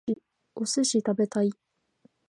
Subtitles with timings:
[0.55, 1.51] お寿司が食べたい